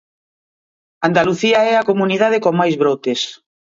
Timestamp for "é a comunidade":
1.71-2.37